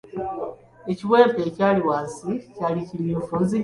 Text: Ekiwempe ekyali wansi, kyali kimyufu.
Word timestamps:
Ekiwempe 0.91 1.39
ekyali 1.49 1.81
wansi, 1.87 2.29
kyali 2.53 2.81
kimyufu. 2.87 3.35